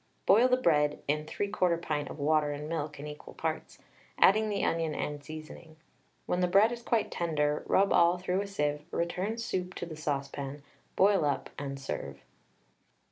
[0.25, 3.77] Boil the bread in 3/4 pint of water and milk in equal parts,
[4.17, 5.77] adding the onion and seasoning.
[6.25, 9.95] When the bread is quite tender, rub all through a sieve, return soup to the
[9.95, 10.63] saucepan,
[10.95, 12.19] boil up, and serve.